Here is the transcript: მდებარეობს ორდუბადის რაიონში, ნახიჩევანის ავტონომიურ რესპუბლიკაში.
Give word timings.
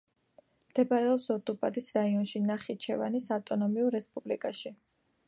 მდებარეობს 0.69 1.27
ორდუბადის 1.35 1.89
რაიონში, 1.97 2.41
ნახიჩევანის 2.47 3.29
ავტონომიურ 3.37 3.95
რესპუბლიკაში. 3.97 4.73